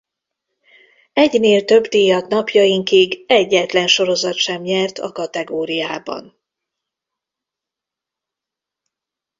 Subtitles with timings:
[1.13, 6.37] Egynél több díjat napjainkig egyetlen sorozat sem nyert a kategóriában.